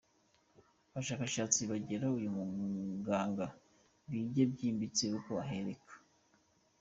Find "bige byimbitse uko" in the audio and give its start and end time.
4.09-5.31